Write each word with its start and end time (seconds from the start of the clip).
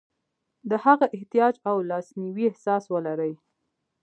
د 0.69 0.71
هغه 0.85 1.05
احتیاج 1.17 1.55
او 1.69 1.75
لاسنیوي 1.89 2.45
احساس 2.51 2.83
ولري. 2.93 3.33